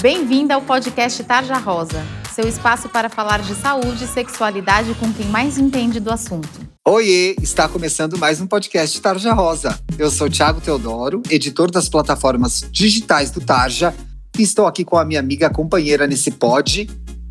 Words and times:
Bem-vinda 0.00 0.54
ao 0.54 0.62
podcast 0.62 1.24
Tarja 1.24 1.56
Rosa, 1.56 2.00
seu 2.32 2.46
espaço 2.46 2.88
para 2.88 3.08
falar 3.08 3.42
de 3.42 3.52
saúde 3.56 4.04
e 4.04 4.06
sexualidade 4.06 4.94
com 4.94 5.12
quem 5.12 5.26
mais 5.26 5.58
entende 5.58 5.98
do 5.98 6.08
assunto. 6.08 6.48
Oiê, 6.86 7.34
está 7.42 7.68
começando 7.68 8.16
mais 8.16 8.40
um 8.40 8.46
podcast 8.46 9.00
Tarja 9.00 9.32
Rosa. 9.32 9.76
Eu 9.98 10.08
sou 10.08 10.30
Thiago 10.30 10.60
Teodoro, 10.60 11.20
editor 11.28 11.68
das 11.68 11.88
plataformas 11.88 12.64
digitais 12.70 13.32
do 13.32 13.40
Tarja, 13.40 13.92
e 14.38 14.42
estou 14.42 14.68
aqui 14.68 14.84
com 14.84 14.96
a 14.96 15.04
minha 15.04 15.18
amiga 15.18 15.50
companheira 15.50 16.06
nesse 16.06 16.30
pod, 16.30 16.88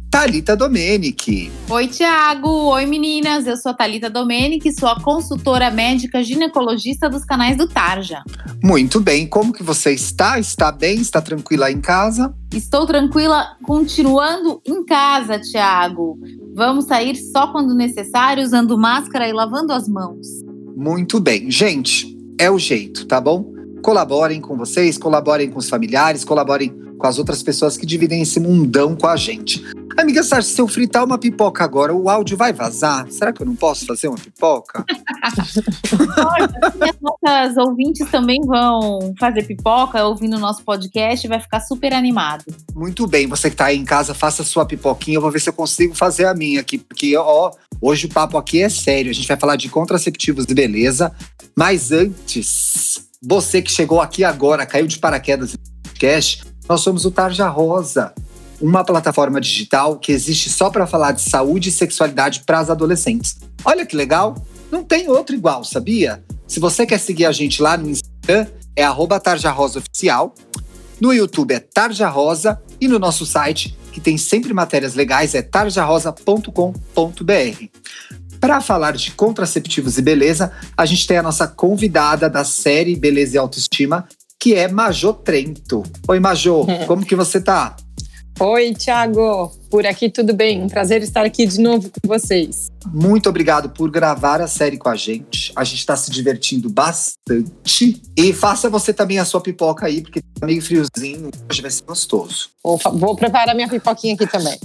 Talita 0.09 0.55
Domenic. 0.55 1.51
Oi, 1.69 1.87
Tiago. 1.87 2.49
Oi, 2.49 2.85
meninas. 2.85 3.45
Eu 3.45 3.57
sou 3.57 3.71
a 3.71 3.75
Talita 3.75 4.09
Domenic, 4.09 4.71
sou 4.71 4.89
a 4.89 4.99
consultora 4.99 5.69
médica 5.69 6.23
ginecologista 6.23 7.09
dos 7.09 7.23
canais 7.23 7.57
do 7.57 7.67
Tarja. 7.67 8.23
Muito 8.63 8.99
bem. 8.99 9.27
Como 9.27 9.53
que 9.53 9.61
você 9.61 9.91
está? 9.91 10.39
Está 10.39 10.71
bem? 10.71 11.01
Está 11.01 11.21
tranquila 11.21 11.70
em 11.70 11.81
casa? 11.81 12.33
Estou 12.53 12.85
tranquila, 12.88 13.57
continuando 13.63 14.62
em 14.65 14.84
casa, 14.85 15.39
Tiago. 15.39 16.17
Vamos 16.55 16.85
sair 16.85 17.15
só 17.15 17.51
quando 17.51 17.76
necessário, 17.76 18.43
usando 18.43 18.77
máscara 18.77 19.27
e 19.27 19.34
lavando 19.34 19.73
as 19.73 19.87
mãos. 19.87 20.26
Muito 20.76 21.20
bem. 21.20 21.51
Gente, 21.51 22.17
é 22.39 22.49
o 22.49 22.57
jeito, 22.57 23.05
tá 23.05 23.20
bom? 23.20 23.53
Colaborem 23.84 24.41
com 24.41 24.57
vocês, 24.57 24.98
colaborem 24.98 25.49
com 25.49 25.59
os 25.59 25.70
familiares, 25.70 26.23
colaborem 26.23 26.73
com 26.98 27.05
as 27.05 27.20
outras 27.20 27.43
pessoas 27.43 27.77
que 27.77 27.85
dividem 27.85 28.21
esse 28.21 28.39
mundão 28.39 28.95
com 28.95 29.07
a 29.07 29.15
gente. 29.15 29.63
Amiga 29.97 30.21
Sartre, 30.21 30.51
se 30.51 30.61
eu 30.61 30.67
fritar 30.67 31.03
uma 31.03 31.17
pipoca 31.17 31.63
agora, 31.63 31.91
o 31.91 32.07
áudio 32.07 32.37
vai 32.37 32.53
vazar? 32.53 33.07
Será 33.09 33.33
que 33.33 33.41
eu 33.41 33.47
não 33.47 33.55
posso 33.55 33.83
fazer 33.83 34.07
uma 34.07 34.17
pipoca? 34.17 34.85
Olha, 36.20 36.49
as 36.87 37.01
nossas 37.01 37.57
ouvintes 37.57 38.07
também 38.11 38.39
vão 38.45 39.15
fazer 39.20 39.41
pipoca 39.47 40.05
ouvindo 40.05 40.37
o 40.37 40.39
nosso 40.39 40.63
podcast, 40.63 41.27
vai 41.27 41.39
ficar 41.39 41.61
super 41.61 41.93
animado. 41.93 42.45
Muito 42.75 43.07
bem, 43.07 43.25
você 43.25 43.49
que 43.49 43.55
está 43.55 43.65
aí 43.65 43.77
em 43.77 43.83
casa, 43.83 44.13
faça 44.13 44.43
sua 44.43 44.67
pipoquinha, 44.67 45.17
eu 45.17 45.21
vou 45.21 45.31
ver 45.31 45.41
se 45.41 45.49
eu 45.49 45.53
consigo 45.53 45.95
fazer 45.95 46.26
a 46.26 46.34
minha 46.35 46.61
aqui, 46.61 46.77
porque 46.77 47.17
ó, 47.17 47.49
hoje 47.82 48.05
o 48.05 48.09
papo 48.09 48.37
aqui 48.37 48.61
é 48.61 48.70
sério, 48.70 49.09
a 49.09 49.13
gente 49.13 49.27
vai 49.27 49.37
falar 49.37 49.55
de 49.55 49.67
contraceptivos 49.67 50.45
e 50.48 50.54
beleza, 50.54 51.11
mas 51.55 51.91
antes, 51.91 53.01
você 53.20 53.63
que 53.63 53.71
chegou 53.71 53.99
aqui 53.99 54.23
agora, 54.23 54.63
caiu 54.63 54.85
de 54.85 54.99
paraquedas 54.99 55.54
no 55.54 55.59
podcast, 55.82 56.45
nós 56.70 56.82
somos 56.82 57.04
o 57.04 57.09
Tarja 57.09 57.48
Rosa 57.48 58.13
uma 58.60 58.84
plataforma 58.84 59.40
digital 59.40 59.98
que 59.98 60.12
existe 60.12 60.50
só 60.50 60.70
para 60.70 60.88
falar 60.88 61.12
de 61.12 61.22
saúde 61.22 61.70
e 61.70 61.72
sexualidade 61.72 62.44
para 62.46 62.60
as 62.60 62.70
adolescentes. 62.70 63.38
Olha 63.63 63.86
que 63.86 63.96
legal! 63.96 64.36
Não 64.72 64.84
tem 64.84 65.09
outro 65.09 65.36
igual, 65.36 65.63
sabia? 65.63 66.24
Se 66.47 66.59
você 66.59 66.85
quer 66.85 67.00
seguir 67.00 67.25
a 67.25 67.31
gente 67.31 67.62
lá 67.62 67.78
no 67.78 67.90
Instagram, 67.90 68.47
é 68.75 68.85
@tarjarosaoficial. 69.19 70.34
No 71.00 71.13
YouTube 71.13 71.53
é 71.53 71.59
Tarja 71.59 72.09
Rosa 72.09 72.59
e 72.81 72.88
no 72.88 72.97
nosso 72.97 73.25
site, 73.25 73.78
que 73.91 74.02
tem 74.02 74.18
sempre 74.18 74.53
matérias 74.53 74.96
legais, 74.96 75.35
é 75.35 75.41
tarjarosa.com.br. 75.41 77.66
Para 78.40 78.62
falar 78.62 78.91
de 78.91 79.12
contraceptivos 79.12 79.97
e 79.97 80.02
beleza, 80.02 80.52
a 80.75 80.85
gente 80.85 81.08
tem 81.08 81.18
a 81.18 81.24
nossa 81.24 81.47
convidada 81.47 82.30
da 82.30 82.44
série 82.44 82.96
Beleza 82.96 83.35
e 83.35 83.40
Autoestima, 83.40 84.08
que 84.40 84.53
é 84.53 84.68
Majô 84.68 85.13
Trento. 85.13 85.84
Oi, 86.08 86.19
Majô, 86.19 86.66
como 86.88 87.06
que 87.06 87.16
você 87.16 87.41
tá? 87.41 87.75
Oi, 88.40 88.75
Thiago. 88.75 89.52
Por 89.68 89.84
aqui 89.88 90.12
tudo 90.12 90.31
bem? 90.31 90.62
Um 90.62 90.68
prazer 90.68 91.02
estar 91.02 91.25
aqui 91.25 91.44
de 91.47 91.59
novo 91.59 91.90
com 91.90 92.07
vocês. 92.07 92.72
Muito 92.94 93.28
obrigado 93.28 93.69
por 93.69 93.90
gravar 93.90 94.40
a 94.41 94.47
série 94.47 94.78
com 94.78 94.90
a 94.90 94.96
gente. 94.96 95.52
A 95.56 95.63
gente 95.63 95.79
está 95.79 95.96
se 95.97 96.12
divertindo 96.12 96.69
bastante. 96.69 98.00
E 98.16 98.31
faça 98.31 98.69
você 98.69 98.94
também 98.94 99.18
a 99.18 99.25
sua 99.25 99.41
pipoca 99.41 99.88
aí, 99.88 100.02
porque 100.02 100.22
tá 100.40 100.46
meio 100.46 100.62
friozinho, 100.62 101.31
hoje 101.50 101.62
vai 101.63 101.72
ser 101.72 101.84
gostoso. 101.84 102.52
Vou, 102.63 102.79
vou 102.94 103.16
preparar 103.16 103.56
minha 103.56 103.68
pipoquinha 103.68 104.13
aqui 104.13 104.28
também. 104.28 104.57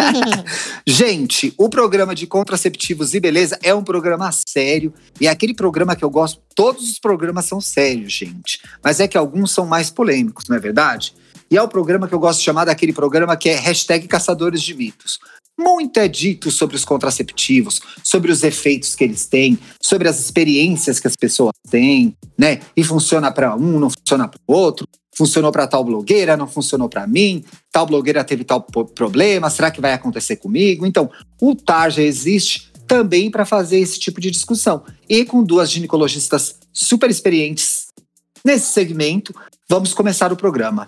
gente, 0.86 1.52
o 1.58 1.68
programa 1.68 2.14
de 2.14 2.26
contraceptivos 2.26 3.12
e 3.12 3.20
beleza 3.20 3.58
é 3.62 3.74
um 3.74 3.84
programa 3.84 4.30
sério. 4.32 4.94
E 5.20 5.26
é 5.26 5.30
aquele 5.30 5.52
programa 5.52 5.94
que 5.94 6.04
eu 6.04 6.10
gosto. 6.10 6.40
Todos 6.56 6.90
os 6.90 6.98
programas 6.98 7.44
são 7.44 7.60
sérios, 7.60 8.14
gente. 8.14 8.60
Mas 8.82 8.98
é 8.98 9.06
que 9.06 9.18
alguns 9.18 9.52
são 9.52 9.66
mais 9.66 9.90
polêmicos, 9.90 10.48
não 10.48 10.56
é 10.56 10.60
verdade? 10.60 11.14
E 11.50 11.56
é 11.56 11.62
o 11.62 11.68
programa 11.68 12.06
que 12.06 12.14
eu 12.14 12.18
gosto 12.18 12.40
de 12.40 12.44
chamar 12.44 12.66
daquele 12.66 12.92
programa 12.92 13.36
que 13.36 13.48
é 13.48 13.56
hashtag 13.56 14.06
Caçadores 14.06 14.62
de 14.62 14.74
Mitos. 14.74 15.18
Muito 15.58 15.98
é 15.98 16.06
dito 16.06 16.52
sobre 16.52 16.76
os 16.76 16.84
contraceptivos, 16.84 17.80
sobre 18.04 18.30
os 18.30 18.44
efeitos 18.44 18.94
que 18.94 19.02
eles 19.02 19.26
têm, 19.26 19.58
sobre 19.82 20.08
as 20.08 20.20
experiências 20.20 21.00
que 21.00 21.08
as 21.08 21.16
pessoas 21.16 21.52
têm, 21.68 22.16
né? 22.38 22.60
E 22.76 22.84
funciona 22.84 23.32
para 23.32 23.56
um, 23.56 23.80
não 23.80 23.90
funciona 23.90 24.28
para 24.28 24.38
o 24.46 24.52
outro. 24.52 24.86
Funcionou 25.16 25.50
para 25.50 25.66
tal 25.66 25.82
blogueira, 25.82 26.36
não 26.36 26.46
funcionou 26.46 26.88
para 26.88 27.04
mim. 27.08 27.44
Tal 27.72 27.84
blogueira 27.86 28.22
teve 28.22 28.44
tal 28.44 28.62
problema, 28.62 29.50
será 29.50 29.68
que 29.68 29.80
vai 29.80 29.92
acontecer 29.92 30.36
comigo? 30.36 30.86
Então, 30.86 31.10
o 31.42 31.56
Tarja 31.56 32.02
existe 32.02 32.70
também 32.86 33.28
para 33.28 33.44
fazer 33.44 33.80
esse 33.80 33.98
tipo 33.98 34.20
de 34.20 34.30
discussão. 34.30 34.84
E 35.08 35.24
com 35.24 35.42
duas 35.42 35.72
ginecologistas 35.72 36.54
super 36.72 37.10
experientes 37.10 37.88
nesse 38.44 38.72
segmento, 38.72 39.34
vamos 39.68 39.92
começar 39.92 40.32
o 40.32 40.36
programa. 40.36 40.86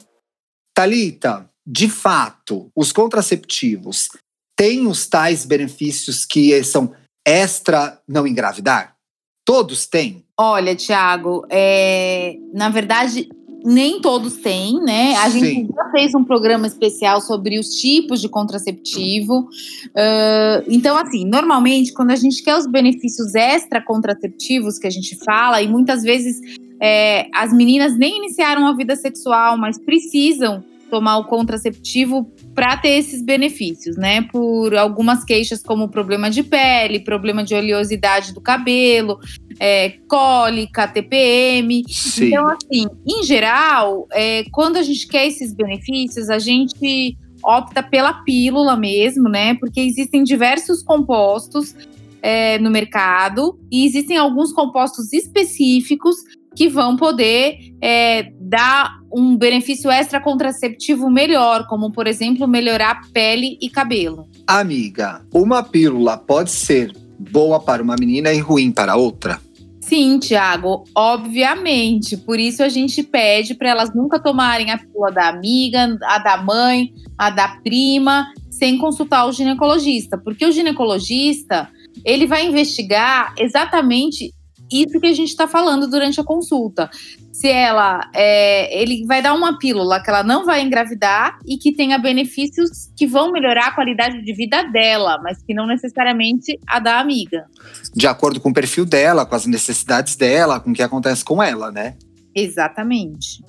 Talita, 0.75 1.49
de 1.67 1.89
fato, 1.89 2.71
os 2.75 2.93
contraceptivos 2.93 4.09
têm 4.57 4.87
os 4.87 5.07
tais 5.07 5.45
benefícios 5.45 6.25
que 6.25 6.63
são 6.65 6.93
extra 7.27 8.01
não 8.09 8.27
engravidar? 8.27 8.97
Todos 9.45 9.87
têm? 9.87 10.25
Olha, 10.39 10.77
Tiago, 10.77 11.45
é, 11.51 12.37
na 12.53 12.69
verdade, 12.69 13.29
nem 13.65 14.01
todos 14.01 14.37
têm, 14.37 14.81
né? 14.83 15.15
A 15.17 15.31
Sim. 15.31 15.41
gente 15.41 15.75
já 15.75 15.91
fez 15.91 16.15
um 16.15 16.25
programa 16.25 16.67
especial 16.67 17.21
sobre 17.21 17.59
os 17.59 17.69
tipos 17.77 18.21
de 18.21 18.29
contraceptivo. 18.29 19.41
Uh, 19.41 20.65
então, 20.69 20.97
assim, 20.97 21.25
normalmente, 21.25 21.93
quando 21.93 22.11
a 22.11 22.17
gente 22.17 22.43
quer 22.43 22.57
os 22.57 22.67
benefícios 22.67 23.35
extra 23.35 23.83
contraceptivos 23.83 24.79
que 24.79 24.87
a 24.87 24.91
gente 24.91 25.17
fala, 25.25 25.61
e 25.61 25.69
muitas 25.69 26.03
vezes 26.03 26.41
é, 26.81 27.27
as 27.35 27.53
meninas 27.53 27.97
nem 27.97 28.19
iniciaram 28.19 28.67
a 28.67 28.75
vida 28.75 28.97
sexual, 28.97 29.57
mas 29.59 29.79
precisam 29.79 30.65
tomar 30.91 31.19
o 31.19 31.25
contraceptivo 31.25 32.31
para 32.55 32.77
ter 32.77 32.91
esses 32.91 33.23
benefícios, 33.23 33.97
né? 33.97 34.23
Por 34.23 34.75
algumas 34.75 35.25
queixas 35.25 35.63
como 35.63 35.89
problema 35.89 36.29
de 36.29 36.43
pele, 36.43 36.99
problema 36.99 37.45
de 37.45 37.55
oleosidade 37.55 38.35
do 38.35 38.41
cabelo, 38.41 39.21
é, 39.59 39.91
cólica, 40.09 40.89
TPM. 40.89 41.85
Sim. 41.89 42.27
Então, 42.27 42.49
assim, 42.49 42.87
em 43.07 43.23
geral, 43.23 44.09
é, 44.13 44.45
quando 44.51 44.77
a 44.77 44.83
gente 44.83 45.07
quer 45.07 45.27
esses 45.27 45.55
benefícios, 45.55 46.29
a 46.29 46.39
gente 46.39 47.17
opta 47.43 47.83
pela 47.83 48.13
pílula 48.13 48.77
mesmo, 48.77 49.29
né? 49.29 49.55
Porque 49.55 49.81
existem 49.81 50.25
diversos 50.25 50.83
compostos 50.83 51.75
é, 52.21 52.59
no 52.59 52.71
mercado 52.71 53.59
e 53.71 53.87
existem 53.87 54.17
alguns 54.17 54.53
compostos 54.53 55.13
específicos 55.13 56.17
que 56.55 56.69
vão 56.69 56.97
poder 56.97 57.59
é, 57.81 58.33
dar 58.41 58.99
um 59.13 59.37
benefício 59.37 59.91
extra 59.91 60.21
contraceptivo 60.21 61.11
melhor, 61.11 61.67
como 61.67 61.91
por 61.91 62.07
exemplo 62.07 62.47
melhorar 62.47 63.01
pele 63.13 63.59
e 63.61 63.69
cabelo. 63.69 64.29
Amiga, 64.47 65.23
uma 65.33 65.63
pílula 65.63 66.17
pode 66.17 66.51
ser 66.51 66.93
boa 67.19 67.61
para 67.61 67.83
uma 67.83 67.97
menina 67.99 68.33
e 68.33 68.39
ruim 68.39 68.71
para 68.71 68.97
outra? 68.97 69.41
Sim, 69.81 70.21
Tiago, 70.21 70.85
obviamente. 70.95 72.17
Por 72.17 72.39
isso 72.39 72.63
a 72.63 72.69
gente 72.69 73.03
pede 73.03 73.55
para 73.55 73.71
elas 73.71 73.93
nunca 73.93 74.21
tomarem 74.21 74.71
a 74.71 74.79
pílula 74.79 75.11
da 75.11 75.29
amiga, 75.29 75.99
a 76.05 76.19
da 76.19 76.37
mãe, 76.37 76.93
a 77.19 77.29
da 77.29 77.49
prima, 77.63 78.27
sem 78.49 78.79
consultar 78.79 79.27
o 79.27 79.33
ginecologista, 79.33 80.17
porque 80.17 80.47
o 80.47 80.53
ginecologista 80.53 81.69
ele 82.05 82.27
vai 82.27 82.47
investigar 82.47 83.35
exatamente 83.37 84.33
isso 84.73 85.01
que 85.01 85.07
a 85.07 85.13
gente 85.13 85.29
está 85.29 85.49
falando 85.49 85.89
durante 85.89 86.21
a 86.21 86.25
consulta. 86.25 86.91
Se 87.33 87.49
ela, 87.49 88.11
é, 88.15 88.83
ele 88.83 89.05
vai 89.07 89.23
dar 89.23 89.35
uma 89.35 89.59
pílula 89.59 90.03
que 90.03 90.11
ela 90.11 90.23
não 90.23 90.45
vai 90.45 90.63
engravidar 90.63 91.39
e 91.47 91.57
que 91.57 91.73
tenha 91.73 91.99
benefícios 91.99 92.91
que 92.97 93.07
vão 93.07 93.33
melhorar 93.33 93.69
a 93.69 93.75
qualidade 93.75 94.23
de 94.23 94.33
vida 94.35 94.63
dela, 94.65 95.19
mas 95.23 95.43
que 95.43 95.55
não 95.55 95.67
necessariamente 95.67 96.59
a 96.67 96.79
da 96.79 97.01
amiga. 97.01 97.47
De 97.95 98.07
acordo 98.07 98.41
com 98.41 98.51
o 98.51 98.55
perfil 98.55 98.85
dela, 98.85 99.25
com 99.25 99.35
as 99.35 99.47
necessidades 99.47 100.17
dela, 100.17 100.61
com 100.61 100.71
o 100.71 100.75
que 100.75 100.83
acontece 100.83 101.25
com 101.25 101.43
ela, 101.43 101.71
né? 101.73 101.97
Exatamente. 102.35 103.43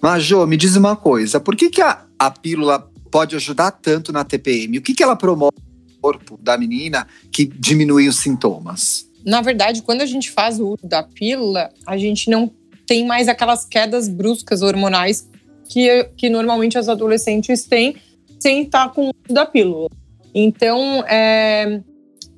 Mas, 0.00 0.24
Jô, 0.24 0.46
me 0.46 0.56
diz 0.56 0.76
uma 0.76 0.96
coisa: 0.96 1.40
por 1.40 1.56
que, 1.56 1.70
que 1.70 1.82
a, 1.82 2.04
a 2.18 2.30
pílula 2.30 2.90
pode 3.10 3.36
ajudar 3.36 3.70
tanto 3.70 4.12
na 4.12 4.24
TPM? 4.24 4.78
O 4.78 4.82
que, 4.82 4.94
que 4.94 5.02
ela 5.02 5.16
promove 5.16 5.56
no 5.88 6.00
corpo 6.00 6.38
da 6.40 6.56
menina 6.56 7.06
que 7.30 7.44
diminui 7.44 8.08
os 8.08 8.18
sintomas? 8.18 9.09
Na 9.24 9.40
verdade, 9.40 9.82
quando 9.82 10.02
a 10.02 10.06
gente 10.06 10.30
faz 10.30 10.58
o 10.58 10.68
uso 10.68 10.86
da 10.86 11.02
pílula, 11.02 11.70
a 11.86 11.96
gente 11.96 12.30
não 12.30 12.50
tem 12.86 13.06
mais 13.06 13.28
aquelas 13.28 13.64
quedas 13.64 14.08
bruscas 14.08 14.62
hormonais 14.62 15.28
que, 15.68 16.04
que 16.16 16.28
normalmente 16.28 16.76
as 16.78 16.88
adolescentes 16.88 17.64
têm 17.64 17.96
sem 18.38 18.62
estar 18.62 18.88
com 18.90 19.06
o 19.06 19.10
uso 19.24 19.34
da 19.34 19.46
pílula. 19.46 19.88
Então, 20.34 21.04
é, 21.06 21.80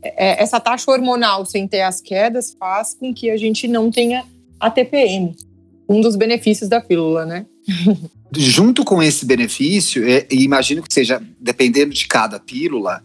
é, 0.02 0.42
essa 0.42 0.58
taxa 0.58 0.90
hormonal 0.90 1.46
sem 1.46 1.66
ter 1.68 1.82
as 1.82 2.00
quedas 2.00 2.54
faz 2.58 2.94
com 2.94 3.14
que 3.14 3.30
a 3.30 3.36
gente 3.36 3.68
não 3.68 3.90
tenha 3.90 4.24
a 4.58 4.70
TPM, 4.70 5.34
um 5.88 6.00
dos 6.00 6.16
benefícios 6.16 6.68
da 6.68 6.80
pílula, 6.80 7.24
né? 7.24 7.46
junto 8.34 8.84
com 8.84 9.02
esse 9.02 9.26
benefício, 9.26 10.08
e 10.08 10.26
imagino 10.30 10.82
que 10.82 10.92
seja, 10.92 11.22
dependendo 11.38 11.92
de 11.92 12.06
cada 12.06 12.40
pílula, 12.40 13.02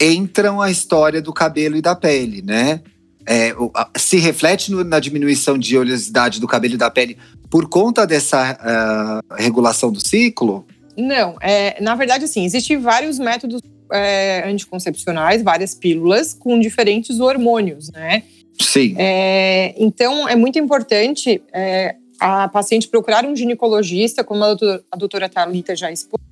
entram 0.00 0.60
a 0.60 0.70
história 0.70 1.22
do 1.22 1.32
cabelo 1.32 1.76
e 1.76 1.82
da 1.82 1.94
pele, 1.94 2.42
né? 2.42 2.80
É, 3.26 3.54
se 3.96 4.18
reflete 4.18 4.70
no, 4.70 4.84
na 4.84 5.00
diminuição 5.00 5.56
de 5.56 5.78
oleosidade 5.78 6.40
do 6.40 6.46
cabelo 6.46 6.74
e 6.74 6.76
da 6.76 6.90
pele 6.90 7.16
por 7.50 7.68
conta 7.68 8.06
dessa 8.06 8.52
uh, 8.52 9.34
regulação 9.34 9.90
do 9.90 10.06
ciclo? 10.06 10.66
Não, 10.96 11.36
é, 11.40 11.80
na 11.80 11.94
verdade, 11.94 12.24
assim, 12.24 12.44
existem 12.44 12.76
vários 12.78 13.18
métodos 13.18 13.60
é, 13.92 14.42
anticoncepcionais, 14.46 15.42
várias 15.42 15.74
pílulas 15.74 16.34
com 16.34 16.58
diferentes 16.58 17.20
hormônios, 17.20 17.90
né? 17.90 18.22
Sim. 18.60 18.94
É, 18.98 19.74
então, 19.78 20.28
é 20.28 20.36
muito 20.36 20.58
importante 20.58 21.42
é, 21.52 21.96
a 22.20 22.48
paciente 22.48 22.88
procurar 22.88 23.24
um 23.24 23.34
ginecologista, 23.34 24.22
como 24.22 24.44
a 24.44 24.48
doutora, 24.48 24.84
a 24.90 24.96
doutora 24.96 25.28
Thalita 25.28 25.74
já 25.74 25.90
expôs, 25.90 26.22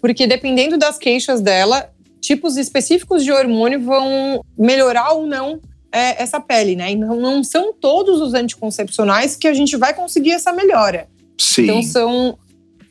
porque 0.00 0.26
dependendo 0.26 0.78
das 0.78 0.98
queixas 0.98 1.40
dela, 1.40 1.90
tipos 2.20 2.56
específicos 2.56 3.24
de 3.24 3.32
hormônio 3.32 3.80
vão 3.80 4.44
melhorar 4.56 5.12
ou 5.12 5.26
não 5.26 5.60
é, 5.92 6.22
essa 6.22 6.40
pele, 6.40 6.76
né? 6.76 6.90
Então, 6.90 7.18
não 7.18 7.42
são 7.42 7.72
todos 7.72 8.20
os 8.20 8.34
anticoncepcionais 8.34 9.36
que 9.36 9.48
a 9.48 9.54
gente 9.54 9.76
vai 9.76 9.92
conseguir 9.94 10.32
essa 10.32 10.52
melhora. 10.52 11.08
Sim. 11.38 11.62
Então, 11.62 11.82
são 11.82 12.38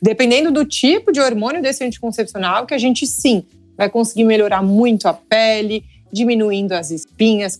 dependendo 0.00 0.50
do 0.50 0.64
tipo 0.64 1.12
de 1.12 1.20
hormônio 1.20 1.60
desse 1.60 1.84
anticoncepcional, 1.84 2.66
que 2.66 2.74
a 2.74 2.78
gente 2.78 3.06
sim 3.06 3.44
vai 3.76 3.90
conseguir 3.90 4.24
melhorar 4.24 4.62
muito 4.62 5.06
a 5.06 5.12
pele, 5.12 5.84
diminuindo 6.12 6.72
as 6.72 6.90
espinhas, 6.90 7.58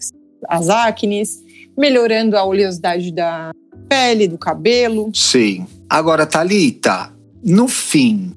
as 0.48 0.68
acnes, 0.68 1.42
melhorando 1.76 2.36
a 2.36 2.44
oleosidade 2.44 3.12
da 3.12 3.52
pele, 3.88 4.26
do 4.26 4.38
cabelo. 4.38 5.10
Sim. 5.14 5.66
Agora, 5.88 6.26
Talita, 6.26 7.12
no 7.42 7.68
fim, 7.68 8.32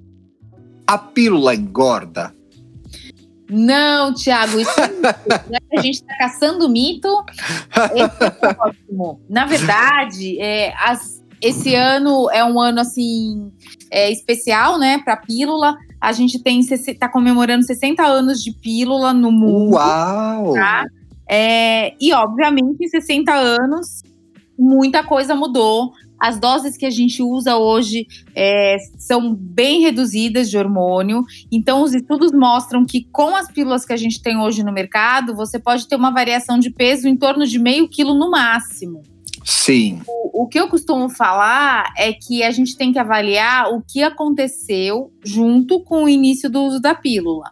a 0.85 0.97
pílula 0.97 1.55
engorda? 1.55 2.33
Não, 3.53 4.13
Tiago, 4.13 4.59
isso 4.59 4.79
é 4.79 4.87
mito, 4.87 5.01
né? 5.51 5.59
A 5.77 5.81
gente 5.81 5.95
está 5.95 6.17
caçando 6.17 6.67
mito. 6.67 7.07
Esse 7.93 8.23
é 8.23 8.55
ótimo. 8.59 9.21
Na 9.29 9.45
verdade, 9.45 10.39
é, 10.41 10.73
as, 10.75 11.23
esse 11.39 11.75
ano 11.75 12.29
é 12.31 12.43
um 12.43 12.59
ano 12.59 12.79
assim 12.79 13.51
é, 13.91 14.11
especial, 14.11 14.79
né, 14.79 14.97
para 14.99 15.17
pílula. 15.17 15.77
A 16.01 16.11
gente 16.11 16.41
tem 16.41 16.59
está 16.61 17.07
comemorando 17.07 17.63
60 17.63 18.03
anos 18.03 18.43
de 18.43 18.51
pílula 18.51 19.13
no 19.13 19.31
mundo. 19.31 19.75
Uau! 19.75 20.53
Tá? 20.53 20.85
É, 21.29 21.93
e 22.01 22.11
obviamente 22.11 22.83
em 22.83 22.87
60 22.87 23.31
anos 23.33 24.01
muita 24.57 25.03
coisa 25.03 25.35
mudou. 25.35 25.93
As 26.23 26.39
doses 26.39 26.77
que 26.77 26.85
a 26.85 26.89
gente 26.89 27.21
usa 27.21 27.57
hoje 27.57 28.07
é, 28.33 28.77
são 28.97 29.35
bem 29.35 29.81
reduzidas 29.81 30.49
de 30.49 30.57
hormônio. 30.57 31.21
Então, 31.51 31.83
os 31.83 31.93
estudos 31.93 32.31
mostram 32.31 32.85
que 32.85 33.05
com 33.11 33.35
as 33.35 33.51
pílulas 33.51 33.85
que 33.85 33.91
a 33.91 33.97
gente 33.97 34.21
tem 34.21 34.37
hoje 34.37 34.63
no 34.63 34.71
mercado, 34.71 35.35
você 35.35 35.59
pode 35.59 35.85
ter 35.85 35.97
uma 35.97 36.11
variação 36.11 36.57
de 36.57 36.69
peso 36.69 37.09
em 37.09 37.17
torno 37.17 37.45
de 37.45 37.59
meio 37.59 37.89
quilo 37.89 38.13
no 38.13 38.31
máximo. 38.31 39.03
Sim. 39.43 39.99
O, 40.07 40.43
o, 40.43 40.47
que 40.47 40.57
eu 40.57 40.69
costumo 40.69 41.09
falar 41.09 41.91
é 41.97 42.13
que 42.13 42.41
a 42.41 42.51
gente 42.51 42.77
tem 42.77 42.93
que 42.93 42.99
avaliar 42.99 43.73
o 43.73 43.81
que 43.81 44.01
aconteceu 44.01 45.11
junto 45.25 45.83
com 45.83 46.05
o 46.05 46.09
início 46.09 46.49
do 46.49 46.61
uso 46.61 46.79
da 46.79 46.95
pílula. 46.95 47.49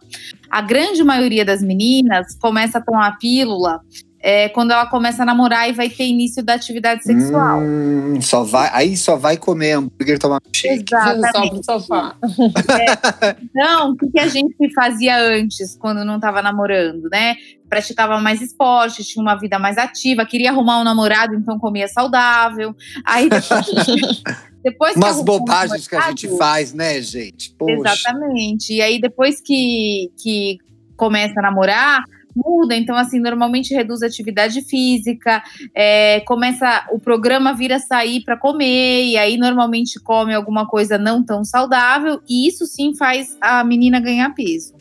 A 0.50 0.62
grande 0.62 1.04
maioria 1.04 1.44
das 1.44 1.62
meninas 1.62 2.34
começa 2.40 2.78
a 2.78 2.82
tomar 2.82 3.08
a 3.08 3.16
pílula 3.16 3.82
é, 4.22 4.48
quando 4.48 4.70
ela 4.70 4.86
começa 4.86 5.24
a 5.24 5.26
namorar 5.26 5.68
e 5.68 5.72
vai 5.72 5.90
ter 5.90 6.04
início 6.04 6.44
da 6.44 6.54
atividade 6.54 7.02
sexual. 7.02 7.60
Hum, 7.60 8.20
só 8.20 8.44
vai, 8.44 8.70
aí 8.72 8.96
só 8.96 9.16
vai 9.16 9.36
comer 9.36 9.72
hambúrguer 9.72 10.16
tomar 10.16 10.40
shake. 10.54 10.84
Exatamente. 10.94 11.66
Só 11.66 11.80
sofá. 11.80 12.14
É, 12.22 13.36
então, 13.42 13.90
o 14.00 14.10
que 14.10 14.20
a 14.20 14.28
gente 14.28 14.72
fazia 14.72 15.18
antes, 15.18 15.76
quando 15.76 16.04
não 16.04 16.16
estava 16.16 16.40
namorando, 16.40 17.08
né? 17.10 17.34
Praticava 17.68 18.20
mais 18.20 18.40
esporte, 18.40 19.02
tinha 19.02 19.20
uma 19.20 19.34
vida 19.34 19.58
mais 19.58 19.76
ativa, 19.76 20.24
queria 20.24 20.50
arrumar 20.50 20.80
um 20.80 20.84
namorado, 20.84 21.34
então 21.34 21.58
comia 21.58 21.88
saudável. 21.88 22.76
Aí 23.04 23.28
depois, 23.28 24.22
depois 24.62 24.96
Umas 24.96 25.20
bobagens 25.20 25.86
um 25.86 25.88
que 25.88 25.96
a 25.96 26.08
gente 26.10 26.28
faz, 26.38 26.72
né, 26.72 27.02
gente? 27.02 27.54
Poxa. 27.58 27.74
Exatamente. 27.74 28.72
E 28.72 28.80
aí, 28.80 29.00
depois 29.00 29.40
que, 29.40 30.12
que 30.22 30.58
começa 30.96 31.40
a 31.40 31.42
namorar 31.42 32.04
muda, 32.34 32.74
então 32.74 32.96
assim, 32.96 33.20
normalmente 33.20 33.74
reduz 33.74 34.02
a 34.02 34.06
atividade 34.06 34.62
física, 34.62 35.42
é, 35.74 36.20
começa 36.20 36.86
o 36.90 36.98
programa 36.98 37.54
vir 37.54 37.72
a 37.72 37.78
sair 37.78 38.22
para 38.24 38.36
comer, 38.36 39.04
e 39.04 39.16
aí 39.16 39.36
normalmente 39.36 40.00
come 40.00 40.34
alguma 40.34 40.66
coisa 40.66 40.98
não 40.98 41.24
tão 41.24 41.44
saudável, 41.44 42.20
e 42.28 42.48
isso 42.48 42.66
sim 42.66 42.94
faz 42.94 43.36
a 43.40 43.62
menina 43.64 44.00
ganhar 44.00 44.30
peso. 44.34 44.74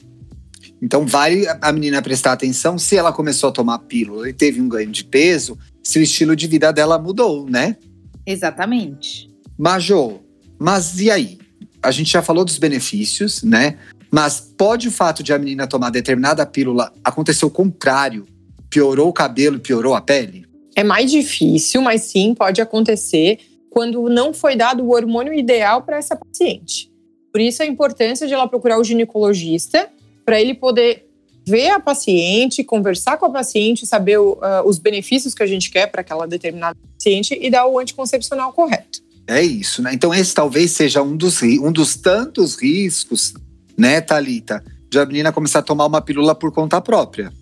Então 0.81 1.05
vale 1.05 1.45
a 1.61 1.71
menina 1.71 2.01
prestar 2.01 2.33
atenção 2.33 2.77
se 2.77 2.97
ela 2.97 3.13
começou 3.13 3.49
a 3.49 3.53
tomar 3.53 3.79
pílula 3.79 4.27
e 4.27 4.33
teve 4.33 4.59
um 4.59 4.67
ganho 4.67 4.89
de 4.89 5.03
peso, 5.03 5.57
se 5.83 5.99
o 5.99 6.01
estilo 6.01 6.35
de 6.35 6.47
vida 6.47 6.73
dela 6.73 6.97
mudou, 6.97 7.47
né? 7.47 7.77
Exatamente. 8.25 9.29
Majô, 9.57 10.21
mas 10.57 10.99
e 10.99 11.11
aí? 11.11 11.37
A 11.83 11.91
gente 11.91 12.11
já 12.11 12.21
falou 12.21 12.45
dos 12.45 12.57
benefícios, 12.57 13.43
né? 13.43 13.77
Mas 14.11 14.41
pode 14.41 14.89
o 14.89 14.91
fato 14.91 15.23
de 15.23 15.31
a 15.31 15.39
menina 15.39 15.65
tomar 15.65 15.89
determinada 15.89 16.45
pílula 16.45 16.91
acontecer 17.01 17.45
o 17.45 17.49
contrário? 17.49 18.27
Piorou 18.69 19.07
o 19.07 19.13
cabelo, 19.13 19.59
piorou 19.59 19.95
a 19.95 20.01
pele? 20.01 20.45
É 20.75 20.83
mais 20.83 21.09
difícil, 21.09 21.81
mas 21.81 22.01
sim, 22.03 22.35
pode 22.35 22.61
acontecer 22.61 23.39
quando 23.69 24.09
não 24.09 24.33
foi 24.33 24.55
dado 24.55 24.83
o 24.83 24.93
hormônio 24.93 25.33
ideal 25.33 25.81
para 25.83 25.97
essa 25.97 26.15
paciente. 26.15 26.91
Por 27.31 27.39
isso 27.39 27.63
a 27.63 27.65
importância 27.65 28.27
de 28.27 28.33
ela 28.33 28.47
procurar 28.47 28.77
o 28.77 28.83
ginecologista 28.83 29.89
para 30.25 30.39
ele 30.39 30.53
poder 30.53 31.07
ver 31.47 31.69
a 31.69 31.79
paciente, 31.79 32.63
conversar 32.63 33.17
com 33.17 33.25
a 33.25 33.29
paciente, 33.29 33.85
saber 33.85 34.19
uh, 34.19 34.37
os 34.65 34.77
benefícios 34.77 35.33
que 35.33 35.41
a 35.41 35.47
gente 35.47 35.71
quer 35.71 35.87
para 35.87 36.01
aquela 36.01 36.27
determinada 36.27 36.77
paciente 36.97 37.37
e 37.41 37.49
dar 37.49 37.65
o 37.65 37.79
anticoncepcional 37.79 38.51
correto. 38.51 39.01
É 39.25 39.41
isso, 39.41 39.81
né? 39.81 39.91
Então 39.93 40.13
esse 40.13 40.33
talvez 40.33 40.71
seja 40.71 41.01
um 41.01 41.15
dos, 41.15 41.41
um 41.41 41.71
dos 41.71 41.95
tantos 41.95 42.55
riscos 42.55 43.33
né, 43.81 43.99
Talita, 43.99 44.63
de 44.91 44.99
a 44.99 45.05
menina 45.07 45.31
começar 45.31 45.59
a 45.59 45.63
tomar 45.63 45.87
uma 45.87 46.01
pílula 46.01 46.35
por 46.35 46.51
conta 46.51 46.79
própria. 46.79 47.33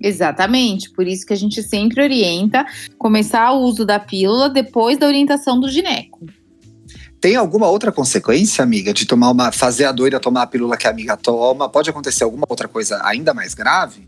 Exatamente, 0.00 0.90
por 0.90 1.08
isso 1.08 1.26
que 1.26 1.32
a 1.32 1.36
gente 1.36 1.60
sempre 1.60 2.00
orienta 2.00 2.64
começar 2.96 3.50
o 3.50 3.62
uso 3.62 3.84
da 3.84 3.98
pílula 3.98 4.48
depois 4.48 4.96
da 4.96 5.08
orientação 5.08 5.58
do 5.58 5.68
gineco. 5.68 6.24
Tem 7.20 7.34
alguma 7.34 7.66
outra 7.66 7.90
consequência, 7.90 8.62
amiga, 8.62 8.94
de 8.94 9.06
tomar 9.06 9.30
uma 9.30 9.50
fazer 9.50 9.86
a 9.86 9.92
doida 9.92 10.20
tomar 10.20 10.42
a 10.42 10.46
pílula 10.46 10.76
que 10.76 10.86
a 10.86 10.90
amiga 10.90 11.16
toma? 11.16 11.68
Pode 11.68 11.90
acontecer 11.90 12.22
alguma 12.22 12.44
outra 12.48 12.68
coisa 12.68 13.00
ainda 13.02 13.34
mais 13.34 13.52
grave? 13.52 14.06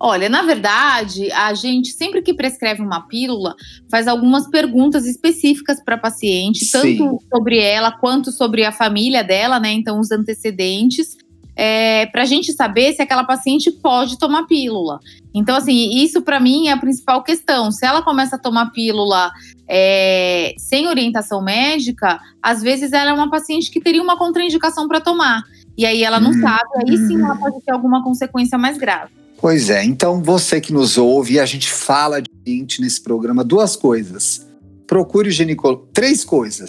Olha, 0.00 0.28
na 0.28 0.42
verdade, 0.42 1.30
a 1.32 1.52
gente 1.54 1.92
sempre 1.92 2.22
que 2.22 2.32
prescreve 2.32 2.80
uma 2.80 3.00
pílula 3.00 3.56
faz 3.90 4.06
algumas 4.06 4.46
perguntas 4.46 5.04
específicas 5.06 5.82
para 5.82 5.96
a 5.96 5.98
paciente, 5.98 6.64
Sim. 6.64 6.70
tanto 6.98 7.22
sobre 7.28 7.58
ela 7.58 7.90
quanto 7.90 8.30
sobre 8.30 8.64
a 8.64 8.70
família 8.70 9.24
dela, 9.24 9.58
né? 9.58 9.72
Então, 9.72 9.98
os 9.98 10.10
antecedentes. 10.10 11.16
É, 11.60 12.06
para 12.06 12.22
a 12.22 12.24
gente 12.24 12.52
saber 12.52 12.92
se 12.92 13.02
aquela 13.02 13.24
paciente 13.24 13.72
pode 13.72 14.16
tomar 14.16 14.46
pílula. 14.46 15.00
Então, 15.34 15.56
assim, 15.56 15.96
isso 15.96 16.22
para 16.22 16.38
mim 16.38 16.68
é 16.68 16.72
a 16.72 16.76
principal 16.76 17.20
questão. 17.24 17.72
Se 17.72 17.84
ela 17.84 18.00
começa 18.00 18.36
a 18.36 18.38
tomar 18.38 18.70
pílula 18.70 19.32
é, 19.66 20.54
sem 20.56 20.86
orientação 20.86 21.42
médica, 21.42 22.20
às 22.40 22.62
vezes 22.62 22.92
ela 22.92 23.10
é 23.10 23.12
uma 23.12 23.28
paciente 23.28 23.72
que 23.72 23.80
teria 23.80 24.00
uma 24.00 24.16
contraindicação 24.16 24.86
para 24.86 25.00
tomar. 25.00 25.42
E 25.76 25.84
aí 25.84 26.04
ela 26.04 26.20
não 26.20 26.30
hum. 26.30 26.40
sabe, 26.40 26.68
aí 26.76 26.96
sim 26.96 27.20
ela 27.20 27.34
pode 27.34 27.60
ter 27.62 27.72
alguma 27.72 28.04
consequência 28.04 28.56
mais 28.56 28.78
grave. 28.78 29.17
Pois 29.40 29.70
é, 29.70 29.84
então 29.84 30.20
você 30.20 30.60
que 30.60 30.72
nos 30.72 30.98
ouve, 30.98 31.38
a 31.38 31.46
gente 31.46 31.70
fala 31.70 32.20
de 32.20 32.28
gente 32.44 32.80
nesse 32.80 33.00
programa 33.00 33.44
duas 33.44 33.76
coisas. 33.76 34.44
Procure 34.84 35.28
o 35.28 35.32
ginecologista, 35.32 35.90
três 35.92 36.24
coisas. 36.24 36.68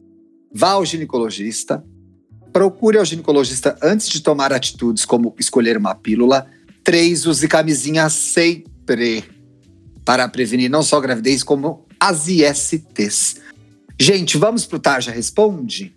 Vá 0.53 0.71
ao 0.71 0.85
ginecologista, 0.85 1.83
procure 2.53 2.99
ao 2.99 3.05
ginecologista 3.05 3.75
antes 3.81 4.07
de 4.07 4.21
tomar 4.21 4.53
atitudes 4.53 5.03
como 5.03 5.35
escolher 5.39 5.77
uma 5.77 5.95
pílula. 5.95 6.45
Três, 6.83 7.25
use 7.25 7.47
camisinha 7.47 8.07
sempre 8.07 9.23
para 10.05 10.27
prevenir 10.27 10.69
não 10.69 10.83
só 10.83 10.99
gravidez, 10.99 11.41
como 11.41 11.87
as 11.99 12.27
ISTs. 12.27 13.37
Gente, 13.99 14.37
vamos 14.37 14.65
pro 14.65 14.79
Tarja 14.79 15.11
Responde? 15.11 15.95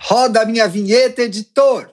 Roda 0.00 0.40
a 0.40 0.46
minha 0.46 0.66
vinheta, 0.68 1.22
editor! 1.22 1.90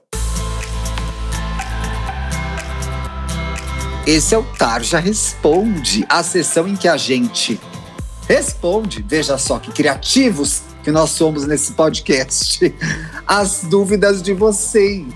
Esse 4.06 4.36
é 4.36 4.38
o 4.38 4.44
Tarja 4.44 5.00
Responde, 5.00 6.06
a 6.08 6.22
sessão 6.22 6.68
em 6.68 6.76
que 6.76 6.88
a 6.88 6.96
gente 6.96 7.60
responde, 8.28 9.04
veja 9.08 9.36
só 9.36 9.58
que 9.58 9.72
criativos 9.72 10.62
que 10.84 10.92
nós 10.92 11.10
somos 11.10 11.48
nesse 11.48 11.72
podcast, 11.72 12.72
as 13.26 13.64
dúvidas 13.64 14.22
de 14.22 14.32
vocês. 14.32 15.08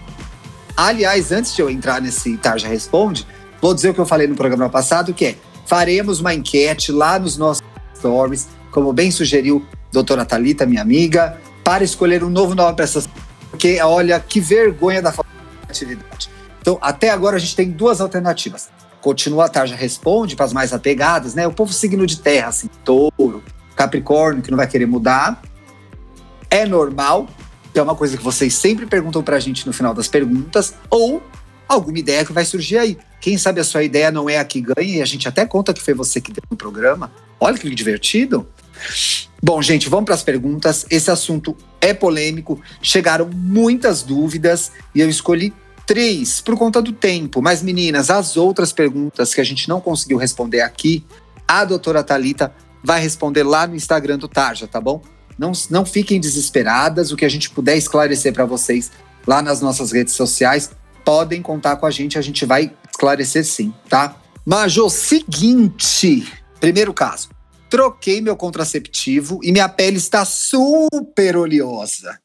Aliás, 0.75 1.31
antes 1.31 1.55
de 1.55 1.62
eu 1.62 1.69
entrar 1.69 2.01
nesse 2.01 2.36
Tarja 2.38 2.67
Responde, 2.67 3.27
vou 3.62 3.75
dizer 3.75 3.91
o 3.91 3.93
que 3.93 4.00
eu 4.00 4.08
falei 4.08 4.25
no 4.25 4.36
programa 4.36 4.67
passado, 4.69 5.13
que 5.13 5.25
é 5.25 5.36
faremos 5.67 6.19
uma 6.19 6.34
enquete 6.34 6.91
lá 6.91 7.19
nos 7.19 7.38
nossos 7.38 7.62
stories, 7.96 8.48
como 8.72 8.91
bem 8.91 9.12
sugeriu 9.12 9.63
a 9.72 9.77
doutora 9.93 10.25
Thalita, 10.25 10.65
minha 10.65 10.81
amiga, 10.81 11.38
para 11.63 11.84
escolher 11.84 12.24
um 12.24 12.29
novo 12.29 12.55
nome 12.55 12.75
para 12.75 12.86
essas. 12.86 13.08
Porque, 13.51 13.79
olha, 13.81 14.19
que 14.19 14.39
vergonha 14.39 15.00
da 15.00 15.12
falta 15.12 15.29
de. 15.72 15.96
Então, 16.69 16.77
até 16.83 17.09
agora 17.09 17.35
a 17.35 17.39
gente 17.39 17.55
tem 17.55 17.71
duas 17.71 17.99
alternativas. 17.99 18.69
Continua 19.01 19.45
a 19.45 19.49
tarja 19.49 19.75
responde 19.75 20.35
para 20.35 20.45
as 20.45 20.53
mais 20.53 20.71
apegadas, 20.71 21.33
né? 21.33 21.47
O 21.47 21.51
povo 21.51 21.73
signo 21.73 22.05
de 22.05 22.19
terra, 22.19 22.49
assim, 22.49 22.69
touro, 22.85 23.43
capricórnio, 23.75 24.43
que 24.43 24.51
não 24.51 24.57
vai 24.57 24.67
querer 24.67 24.85
mudar. 24.85 25.41
É 26.47 26.67
normal, 26.67 27.27
que 27.73 27.79
é 27.79 27.81
uma 27.81 27.95
coisa 27.95 28.15
que 28.15 28.23
vocês 28.23 28.53
sempre 28.53 28.85
perguntam 28.85 29.23
para 29.23 29.38
a 29.38 29.39
gente 29.39 29.65
no 29.65 29.73
final 29.73 29.95
das 29.95 30.07
perguntas, 30.07 30.75
ou 30.91 31.23
alguma 31.67 31.97
ideia 31.97 32.23
que 32.23 32.31
vai 32.31 32.45
surgir 32.45 32.77
aí. 32.77 32.99
Quem 33.19 33.35
sabe 33.35 33.59
a 33.59 33.63
sua 33.63 33.81
ideia 33.81 34.11
não 34.11 34.29
é 34.29 34.38
a 34.38 34.45
que 34.45 34.61
ganha 34.61 34.97
e 34.97 35.01
a 35.01 35.05
gente 35.05 35.27
até 35.27 35.47
conta 35.47 35.73
que 35.73 35.81
foi 35.81 35.95
você 35.95 36.21
que 36.21 36.31
deu 36.31 36.43
no 36.51 36.55
programa. 36.55 37.11
Olha 37.39 37.57
que 37.57 37.67
divertido. 37.73 38.47
Bom, 39.41 39.59
gente, 39.59 39.89
vamos 39.89 40.05
para 40.05 40.13
as 40.13 40.21
perguntas. 40.21 40.85
Esse 40.91 41.09
assunto 41.09 41.57
é 41.81 41.95
polêmico, 41.95 42.61
chegaram 42.79 43.27
muitas 43.33 44.03
dúvidas 44.03 44.71
e 44.93 45.01
eu 45.01 45.09
escolhi 45.09 45.51
três 45.89 46.39
por 46.39 46.55
conta 46.55 46.84
do 46.84 46.93
tempo. 46.93 47.41
Mas, 47.41 47.63
meninas, 47.63 48.12
as 48.12 48.38
outras 48.38 48.72
perguntas 48.72 49.34
que 49.34 49.41
a 49.41 49.43
gente 49.43 49.67
não 49.67 49.81
conseguiu 49.81 50.19
responder 50.19 50.62
aqui, 50.62 51.03
a 51.48 51.65
doutora 51.65 52.03
Talita 52.03 52.53
vai 52.84 53.01
responder 53.01 53.41
lá 53.41 53.65
no 53.65 53.75
Instagram 53.75 54.19
do 54.19 54.27
Tarja, 54.27 54.67
tá 54.67 54.79
bom? 54.79 55.01
Não, 55.36 55.51
não 55.72 55.84
fiquem 55.84 56.19
desesperadas. 56.19 57.12
O 57.12 57.15
que 57.15 57.25
a 57.25 57.29
gente 57.29 57.50
puder 57.50 57.75
esclarecer 57.75 58.31
para 58.31 58.46
vocês 58.46 58.91
lá 59.25 59.41
nas 59.41 59.62
nossas 59.62 59.91
redes 59.91 60.13
sociais, 60.13 60.69
podem 61.03 61.41
contar 61.41 61.75
com 61.77 61.88
a 61.88 61.91
gente, 61.91 62.19
a 62.19 62.22
gente 62.22 62.46
vai 62.46 62.72
esclarecer 62.88 63.43
sim, 63.43 63.74
tá? 63.89 64.15
Major, 64.46 64.91
seguinte, 64.91 66.31
primeiro 66.60 66.93
caso. 66.93 67.29
Troquei 67.67 68.22
meu 68.22 68.36
contraceptivo 68.36 69.39
e 69.41 69.51
minha 69.51 69.67
pele 69.67 69.98
está 69.98 70.24
super 70.24 71.36
oleosa. 71.36 72.19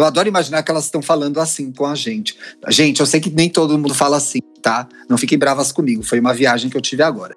Eu 0.00 0.06
adoro 0.06 0.26
imaginar 0.26 0.62
que 0.62 0.70
elas 0.70 0.84
estão 0.84 1.02
falando 1.02 1.38
assim 1.38 1.70
com 1.70 1.84
a 1.84 1.94
gente. 1.94 2.34
Gente, 2.68 3.00
eu 3.00 3.06
sei 3.06 3.20
que 3.20 3.28
nem 3.28 3.50
todo 3.50 3.78
mundo 3.78 3.94
fala 3.94 4.16
assim, 4.16 4.38
tá? 4.62 4.88
Não 5.06 5.18
fiquem 5.18 5.38
bravas 5.38 5.70
comigo, 5.70 6.02
foi 6.02 6.18
uma 6.18 6.32
viagem 6.32 6.70
que 6.70 6.76
eu 6.76 6.80
tive 6.80 7.02
agora. 7.02 7.34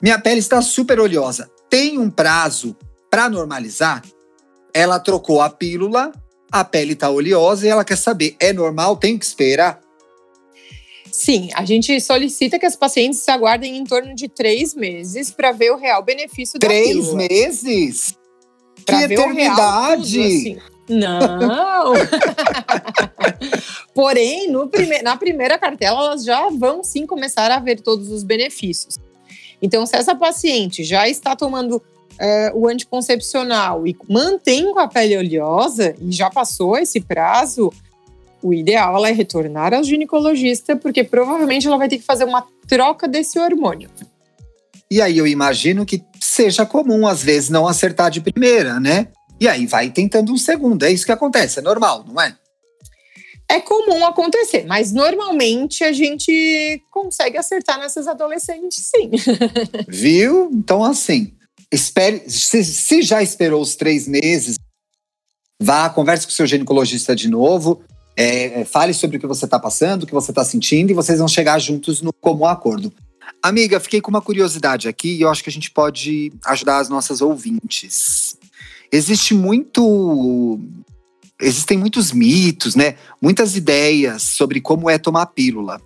Minha 0.00 0.18
pele 0.18 0.38
está 0.38 0.62
super 0.62 0.98
oleosa. 0.98 1.50
Tem 1.68 1.98
um 1.98 2.08
prazo 2.08 2.74
para 3.10 3.28
normalizar? 3.28 4.02
Ela 4.72 4.98
trocou 4.98 5.42
a 5.42 5.50
pílula, 5.50 6.12
a 6.50 6.64
pele 6.64 6.94
está 6.94 7.10
oleosa 7.10 7.66
e 7.66 7.68
ela 7.68 7.84
quer 7.84 7.96
saber: 7.96 8.36
é 8.40 8.54
normal? 8.54 8.96
Tem 8.96 9.18
que 9.18 9.26
esperar? 9.26 9.78
Sim, 11.12 11.50
a 11.54 11.64
gente 11.66 12.00
solicita 12.00 12.58
que 12.58 12.64
as 12.64 12.76
pacientes 12.76 13.20
se 13.20 13.30
aguardem 13.30 13.76
em 13.76 13.84
torno 13.84 14.14
de 14.14 14.28
três 14.28 14.74
meses 14.74 15.30
para 15.30 15.52
ver 15.52 15.72
o 15.72 15.76
real 15.76 16.02
benefício 16.02 16.58
três 16.58 16.88
da 16.88 17.02
pílula. 17.02 17.28
Três 17.28 17.62
meses? 17.62 18.14
Pra 18.86 19.06
que 19.06 19.12
eternidade! 19.12 20.18
Real, 20.18 20.58
assim. 20.58 20.75
Não! 20.88 21.94
Porém, 23.94 24.50
no 24.50 24.68
prime 24.68 25.02
na 25.02 25.16
primeira 25.16 25.58
cartela, 25.58 26.06
elas 26.06 26.24
já 26.24 26.48
vão 26.48 26.84
sim 26.84 27.06
começar 27.06 27.50
a 27.50 27.58
ver 27.58 27.80
todos 27.80 28.10
os 28.10 28.22
benefícios. 28.22 28.98
Então, 29.60 29.86
se 29.86 29.96
essa 29.96 30.14
paciente 30.14 30.84
já 30.84 31.08
está 31.08 31.34
tomando 31.34 31.82
é, 32.18 32.52
o 32.54 32.68
anticoncepcional 32.68 33.86
e 33.86 33.96
mantém 34.08 34.72
com 34.72 34.78
a 34.78 34.88
pele 34.88 35.16
oleosa 35.16 35.94
e 36.00 36.12
já 36.12 36.30
passou 36.30 36.76
esse 36.76 37.00
prazo, 37.00 37.72
o 38.42 38.52
ideal 38.52 39.04
é 39.04 39.12
retornar 39.12 39.74
ao 39.74 39.82
ginecologista, 39.82 40.76
porque 40.76 41.02
provavelmente 41.02 41.66
ela 41.66 41.78
vai 41.78 41.88
ter 41.88 41.98
que 41.98 42.04
fazer 42.04 42.24
uma 42.24 42.46
troca 42.68 43.08
desse 43.08 43.38
hormônio. 43.38 43.90
E 44.90 45.02
aí 45.02 45.18
eu 45.18 45.26
imagino 45.26 45.84
que 45.84 46.04
seja 46.20 46.64
comum, 46.64 47.06
às 47.06 47.22
vezes, 47.22 47.50
não 47.50 47.66
acertar 47.66 48.10
de 48.10 48.20
primeira, 48.20 48.78
né? 48.78 49.08
E 49.40 49.48
aí 49.48 49.66
vai 49.66 49.90
tentando 49.90 50.32
um 50.32 50.38
segundo. 50.38 50.84
É 50.84 50.90
isso 50.90 51.06
que 51.06 51.12
acontece, 51.12 51.58
é 51.58 51.62
normal, 51.62 52.04
não 52.06 52.20
é? 52.20 52.36
É 53.48 53.60
comum 53.60 54.04
acontecer, 54.04 54.64
mas 54.66 54.92
normalmente 54.92 55.84
a 55.84 55.92
gente 55.92 56.82
consegue 56.90 57.38
acertar 57.38 57.78
nessas 57.78 58.08
adolescentes, 58.08 58.90
sim. 58.90 59.10
Viu? 59.86 60.50
Então, 60.52 60.82
assim, 60.82 61.32
espere. 61.72 62.28
Se, 62.28 62.64
se 62.64 63.02
já 63.02 63.22
esperou 63.22 63.62
os 63.62 63.76
três 63.76 64.08
meses, 64.08 64.56
vá, 65.60 65.88
converse 65.88 66.26
com 66.26 66.32
o 66.32 66.34
seu 66.34 66.46
ginecologista 66.46 67.14
de 67.14 67.28
novo. 67.28 67.82
É, 68.18 68.62
é, 68.62 68.64
fale 68.64 68.94
sobre 68.94 69.18
o 69.18 69.20
que 69.20 69.26
você 69.26 69.44
está 69.44 69.58
passando, 69.58 70.02
o 70.02 70.06
que 70.06 70.14
você 70.14 70.32
está 70.32 70.42
sentindo, 70.44 70.90
e 70.90 70.94
vocês 70.94 71.18
vão 71.18 71.28
chegar 71.28 71.58
juntos 71.58 72.00
no 72.00 72.12
comum 72.14 72.46
acordo. 72.46 72.92
Amiga, 73.42 73.78
fiquei 73.78 74.00
com 74.00 74.10
uma 74.10 74.22
curiosidade 74.22 74.88
aqui 74.88 75.16
e 75.16 75.20
eu 75.20 75.28
acho 75.28 75.44
que 75.44 75.50
a 75.50 75.52
gente 75.52 75.70
pode 75.70 76.32
ajudar 76.46 76.78
as 76.78 76.88
nossas 76.88 77.20
ouvintes. 77.20 78.36
Existe 78.96 79.34
muito. 79.34 80.58
Existem 81.40 81.76
muitos 81.76 82.12
mitos, 82.12 82.74
né? 82.74 82.96
Muitas 83.20 83.54
ideias 83.54 84.22
sobre 84.22 84.60
como 84.60 84.88
é 84.88 84.96
tomar 84.96 85.26
pílula. 85.26 85.80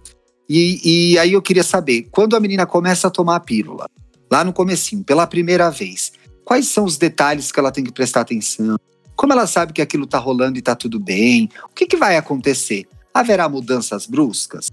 E, 0.49 1.13
e 1.13 1.19
aí 1.19 1.33
eu 1.33 1.43
queria 1.43 1.65
saber, 1.65 2.09
quando 2.11 2.37
a 2.37 2.41
menina 2.41 2.67
começa 2.67 3.09
a 3.09 3.11
tomar 3.11 3.37
a 3.37 3.41
pílula, 3.41 3.87
lá 4.31 4.45
no 4.45 4.53
comecinho, 4.53 5.03
pela 5.03 5.27
primeira 5.27 5.71
vez, 5.71 6.13
quais 6.45 6.69
são 6.69 6.85
os 6.85 6.97
detalhes 6.97 7.51
que 7.51 7.59
ela 7.59 7.73
tem 7.73 7.83
que 7.83 7.93
prestar 7.93 8.21
atenção? 8.21 8.77
Como 9.17 9.33
ela 9.33 9.47
sabe 9.47 9.73
que 9.73 9.83
aquilo 9.83 10.05
está 10.05 10.19
rolando 10.19 10.57
e 10.57 10.61
está 10.61 10.77
tudo 10.77 11.01
bem? 11.01 11.49
O 11.65 11.75
que, 11.75 11.87
que 11.87 11.97
vai 11.97 12.17
acontecer? 12.17 12.87
Haverá 13.13 13.49
mudanças 13.49 14.07
bruscas? 14.07 14.71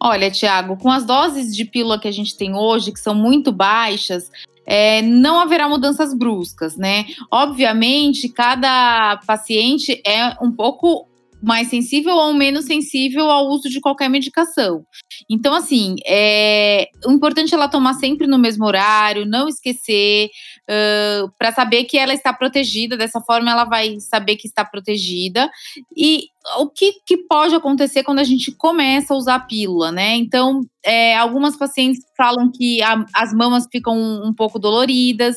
Olha, 0.00 0.30
Tiago, 0.30 0.76
com 0.76 0.90
as 0.90 1.04
doses 1.04 1.54
de 1.54 1.64
pílula 1.64 1.98
que 1.98 2.06
a 2.06 2.12
gente 2.12 2.36
tem 2.36 2.54
hoje, 2.54 2.92
que 2.92 3.00
são 3.00 3.14
muito 3.14 3.50
baixas, 3.50 4.30
é, 4.64 5.02
não 5.02 5.40
haverá 5.40 5.68
mudanças 5.68 6.12
bruscas, 6.12 6.76
né? 6.76 7.06
Obviamente, 7.30 8.28
cada 8.28 9.18
paciente 9.26 10.00
é 10.06 10.36
um 10.42 10.52
pouco 10.52 11.07
mais 11.42 11.68
sensível 11.68 12.14
ou 12.14 12.34
menos 12.34 12.64
sensível 12.64 13.30
ao 13.30 13.46
uso 13.48 13.68
de 13.68 13.80
qualquer 13.80 14.08
medicação. 14.08 14.84
Então, 15.30 15.54
assim, 15.54 15.96
é, 16.06 16.88
o 17.06 17.12
importante 17.12 17.54
é 17.54 17.56
ela 17.56 17.68
tomar 17.68 17.94
sempre 17.94 18.26
no 18.26 18.38
mesmo 18.38 18.64
horário, 18.64 19.26
não 19.26 19.48
esquecer, 19.48 20.30
uh, 20.68 21.30
para 21.38 21.52
saber 21.52 21.84
que 21.84 21.98
ela 21.98 22.12
está 22.12 22.32
protegida. 22.32 22.96
Dessa 22.96 23.20
forma, 23.20 23.50
ela 23.50 23.64
vai 23.64 24.00
saber 24.00 24.36
que 24.36 24.46
está 24.46 24.64
protegida. 24.64 25.50
E 25.96 26.24
o 26.58 26.68
que, 26.68 26.94
que 27.06 27.16
pode 27.18 27.54
acontecer 27.54 28.02
quando 28.02 28.20
a 28.20 28.24
gente 28.24 28.52
começa 28.52 29.12
a 29.12 29.16
usar 29.16 29.34
a 29.36 29.40
pílula, 29.40 29.92
né? 29.92 30.16
Então, 30.16 30.60
é, 30.84 31.16
algumas 31.16 31.56
pacientes 31.56 32.02
falam 32.16 32.50
que 32.50 32.80
a, 32.82 33.04
as 33.14 33.32
mamas 33.32 33.66
ficam 33.70 33.96
um, 33.96 34.28
um 34.28 34.34
pouco 34.34 34.58
doloridas. 34.58 35.36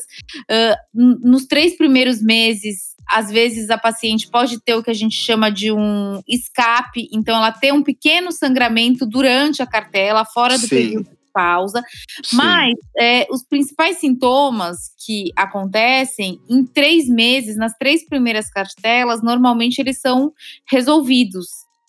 Uh, 0.50 0.76
nos 0.94 1.46
três 1.46 1.76
primeiros 1.76 2.22
meses, 2.22 2.91
às 3.08 3.30
vezes 3.30 3.70
a 3.70 3.78
paciente 3.78 4.28
pode 4.28 4.60
ter 4.60 4.74
o 4.74 4.82
que 4.82 4.90
a 4.90 4.94
gente 4.94 5.14
chama 5.14 5.50
de 5.50 5.72
um 5.72 6.22
escape, 6.28 7.08
então 7.12 7.36
ela 7.36 7.52
tem 7.52 7.72
um 7.72 7.82
pequeno 7.82 8.32
sangramento 8.32 9.06
durante 9.06 9.62
a 9.62 9.66
cartela, 9.66 10.24
fora 10.24 10.58
do 10.58 10.66
Sim. 10.66 10.68
período 10.68 11.04
de 11.04 11.32
pausa. 11.32 11.82
Sim. 12.24 12.36
Mas 12.36 12.74
é, 12.98 13.26
os 13.30 13.42
principais 13.44 13.98
sintomas 13.98 14.92
que 15.04 15.32
acontecem 15.36 16.40
em 16.48 16.64
três 16.64 17.08
meses, 17.08 17.56
nas 17.56 17.72
três 17.76 18.06
primeiras 18.06 18.50
cartelas, 18.50 19.22
normalmente 19.22 19.78
eles 19.78 20.00
são 20.00 20.32
resolvidos. 20.70 21.46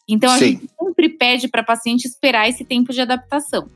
Então 0.08 0.32
a 0.32 0.38
Sim. 0.38 0.46
gente 0.46 0.70
sempre 0.80 1.10
pede 1.10 1.48
para 1.48 1.62
a 1.62 1.66
paciente 1.66 2.06
esperar 2.06 2.50
esse 2.50 2.66
tempo 2.66 2.92
de 2.92 3.02
adaptação. 3.02 3.68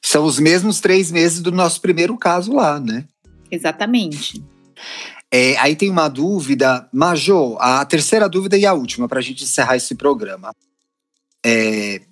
São 0.00 0.24
os 0.24 0.38
mesmos 0.38 0.80
três 0.80 1.10
meses 1.10 1.40
do 1.40 1.50
nosso 1.50 1.80
primeiro 1.80 2.16
caso 2.16 2.52
lá, 2.52 2.78
né? 2.78 3.06
Exatamente. 3.50 4.42
É, 5.32 5.56
aí 5.56 5.74
tem 5.74 5.88
uma 5.88 6.08
dúvida, 6.08 6.86
Major, 6.92 7.56
a 7.58 7.82
terceira 7.86 8.28
dúvida 8.28 8.58
e 8.58 8.66
a 8.66 8.74
última, 8.74 9.08
para 9.08 9.18
a 9.18 9.22
gente 9.22 9.44
encerrar 9.44 9.76
esse 9.76 9.94
programa. 9.94 10.54
É, 11.44 12.02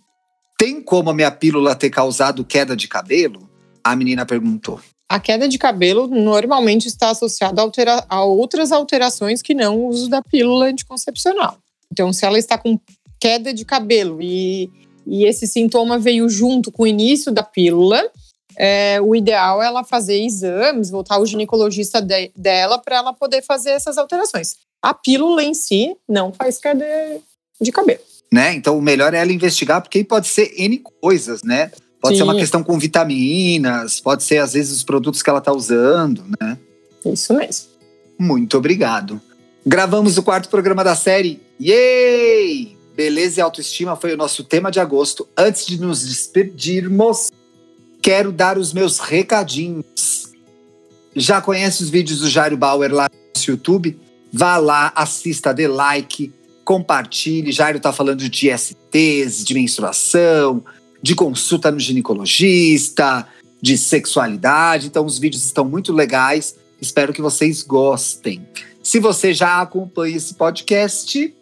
tem 0.59 0.83
como 0.83 1.11
a 1.11 1.15
minha 1.15 1.31
pílula 1.31 1.75
ter 1.77 1.91
causado 1.91 2.45
queda 2.45 2.75
de 2.75 2.89
cabelo? 2.89 3.49
A 3.85 3.95
menina 3.95 4.25
perguntou. 4.25 4.81
A 5.07 5.21
queda 5.21 5.47
de 5.49 5.59
cabelo 5.59 6.07
normalmente 6.07 6.87
está 6.87 7.11
associada 7.11 7.61
a, 7.61 7.65
altera 7.65 8.05
a 8.09 8.25
outras 8.25 8.73
alterações 8.73 9.43
que 9.43 9.53
não 9.53 9.79
o 9.79 9.89
uso 9.89 10.09
da 10.09 10.23
pílula 10.23 10.67
anticoncepcional. 10.67 11.59
Então, 11.93 12.13
se 12.13 12.25
ela 12.25 12.39
está 12.39 12.57
com 12.57 12.79
queda 13.19 13.53
de 13.53 13.67
cabelo 13.67 14.23
e, 14.23 14.71
e 15.07 15.27
esse 15.27 15.47
sintoma 15.47 15.99
veio 15.99 16.27
junto 16.29 16.73
com 16.73 16.85
o 16.85 16.87
início 16.87 17.31
da 17.31 17.43
pílula, 17.43 18.03
é, 18.57 19.01
o 19.01 19.15
ideal 19.15 19.63
é 19.63 19.67
ela 19.67 19.85
fazer 19.85 20.23
exames, 20.23 20.91
voltar 20.91 21.17
ao 21.17 21.27
ginecologista 21.27 22.01
de, 22.01 22.31
dela 22.37 22.79
para 22.79 22.97
ela 22.97 23.13
poder 23.13 23.43
fazer 23.43 23.71
essas 23.71 23.99
alterações. 23.99 24.57
A 24.83 24.95
pílula 24.95 25.43
em 25.43 25.55
si 25.55 25.97
não 26.09 26.33
faz 26.33 26.59
queda 26.59 26.85
de 27.61 27.71
cabelo. 27.71 28.01
Né? 28.33 28.55
Então 28.55 28.79
o 28.79 28.83
melhor 28.83 29.13
é 29.13 29.19
ela 29.19 29.33
investigar, 29.33 29.83
porque 29.83 30.05
pode 30.05 30.29
ser 30.29 30.53
N 30.57 30.83
coisas, 31.01 31.43
né? 31.43 31.71
Pode 32.01 32.15
Sim. 32.15 32.19
ser 32.19 32.25
uma 32.25 32.35
questão 32.35 32.63
com 32.63 32.79
vitaminas, 32.79 34.01
pode 34.01 34.23
ser 34.23 34.39
às 34.39 34.55
vezes 34.55 34.73
os 34.73 34.83
produtos 34.83 35.23
que 35.23 35.29
ela 35.29 35.41
está 35.41 35.53
usando, 35.53 36.25
né? 36.41 36.57
Isso 37.05 37.35
mesmo. 37.35 37.69
Muito 38.19 38.57
obrigado. 38.57 39.21
Gravamos 39.67 40.17
o 40.17 40.23
quarto 40.23 40.49
programa 40.49 40.83
da 40.83 40.95
série. 40.95 41.41
Yay! 41.61 42.77
Beleza 42.95 43.41
e 43.41 43.43
autoestima 43.43 43.97
foi 43.97 44.15
o 44.15 44.17
nosso 44.17 44.45
tema 44.45 44.71
de 44.71 44.81
agosto. 44.81 45.29
Antes 45.37 45.67
de 45.67 45.81
nos 45.81 46.07
despedirmos, 46.07 47.31
quero 48.03 48.33
dar 48.33 48.59
os 48.59 48.73
meus 48.73 48.99
recadinhos. 48.99 50.31
Já 51.15 51.41
conhece 51.41 51.83
os 51.83 51.91
vídeos 51.91 52.21
do 52.21 52.29
Jairo 52.29 52.57
Bauer 52.57 52.93
lá 52.93 53.09
no 53.09 53.43
YouTube? 53.45 53.99
Vá 54.33 54.57
lá, 54.57 54.93
assista, 54.95 55.53
dê 55.53 55.67
like, 55.67 56.33
compartilhe. 56.65 57.51
Jairo 57.51 57.79
está 57.79 57.93
falando 57.93 58.29
de 58.29 58.57
STs, 58.57 59.45
de 59.45 59.55
menstruação, 59.55 60.65
de 61.03 61.15
consulta 61.15 61.71
no 61.71 61.81
ginecologista, 61.81 63.27
de 63.61 63.77
sexualidade. 63.77 64.87
Então, 64.87 65.05
os 65.05 65.19
vídeos 65.19 65.45
estão 65.45 65.65
muito 65.65 65.93
legais. 65.93 66.57
Espero 66.81 67.13
que 67.13 67.21
vocês 67.21 67.63
gostem. 67.63 68.47
Se 68.83 68.99
você 68.99 69.35
já 69.35 69.61
acompanha 69.61 70.17
esse 70.17 70.35
podcast, 70.35 71.35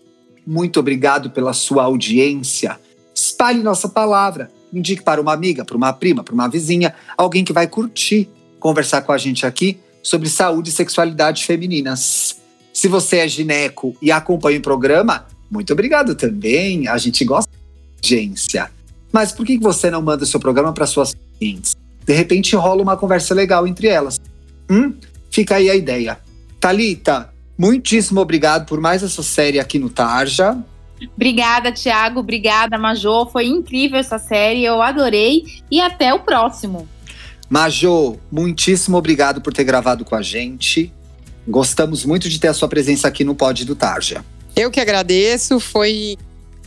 muito 0.47 0.81
obrigado 0.81 1.31
pela 1.31 1.53
sua 1.53 1.85
audiência. 1.85 2.81
Espalhe 3.15 3.63
nossa 3.63 3.89
palavra. 3.89 4.51
Indique 4.73 5.03
para 5.03 5.21
uma 5.21 5.33
amiga, 5.33 5.65
para 5.65 5.77
uma 5.77 5.93
prima, 5.93 6.23
para 6.23 6.35
uma 6.35 6.49
vizinha, 6.49 6.95
alguém 7.17 7.45
que 7.45 7.53
vai 7.53 7.67
curtir 7.67 8.29
conversar 8.59 9.03
com 9.03 9.13
a 9.13 9.19
gente 9.19 9.47
aqui 9.47 9.79
sobre 10.03 10.29
saúde 10.29 10.71
e 10.71 10.73
sexualidade 10.73 11.45
femininas. 11.45 12.37
Se 12.73 12.89
você 12.89 13.19
é 13.19 13.29
gineco 13.29 13.97
e 14.01 14.11
acompanha 14.11 14.59
o 14.59 14.63
programa, 14.63 15.27
muito 15.51 15.73
obrigado 15.73 16.15
também. 16.15 16.87
A 16.89 16.99
gente 16.99 17.25
gosta 17.25 17.51
de 18.01 18.15
audiência. 18.15 18.71
Mas 19.13 19.33
por 19.33 19.47
que 19.47 19.59
você 19.59 19.91
não 19.91 20.03
manda 20.03 20.25
o 20.25 20.27
seu 20.27 20.39
programa 20.39 20.73
para 20.73 20.87
suas 20.87 21.17
clientes? 21.39 21.75
De 22.05 22.15
repente 22.15 22.55
rola 22.57 22.83
uma 22.83 22.97
conversa 22.97 23.35
legal 23.35 23.67
entre 23.67 23.89
elas. 23.89 24.21
Hum? 24.71 24.95
Fica 25.31 25.57
aí 25.57 25.71
a 25.71 25.75
ideia. 25.75 26.19
Talita, 26.61 27.33
muitíssimo 27.57 28.21
obrigado 28.21 28.67
por 28.67 28.81
mais 28.81 29.03
essa 29.03 29.23
série 29.23 29.59
aqui 29.59 29.79
no 29.79 29.91
Tarja. 29.91 30.57
Obrigada, 31.15 31.73
Thiago. 31.73 32.21
Obrigada, 32.21 32.79
Majô. 32.79 33.27
Foi 33.27 33.47
incrível 33.47 33.99
essa 33.99 34.19
série. 34.19 34.65
Eu 34.65 34.83
adorei. 34.83 35.45
E 35.71 35.81
até 35.81 36.13
o 36.13 36.21
próximo. 36.21 36.89
Majô, 37.49 38.19
muitíssimo 38.31 38.97
obrigado 38.97 39.41
por 39.41 39.53
ter 39.53 39.65
gravado 39.65 40.05
com 40.05 40.15
a 40.15 40.23
gente. 40.23 40.93
Gostamos 41.47 42.05
muito 42.05 42.29
de 42.29 42.39
ter 42.39 42.49
a 42.49 42.55
sua 42.55 42.69
presença 42.69 43.09
aqui 43.09 43.25
no 43.25 43.35
Pod 43.35 43.65
do 43.65 43.75
Tarja. 43.75 44.23
Eu 44.55 44.71
que 44.71 44.81
agradeço, 44.81 45.59
foi 45.59 46.19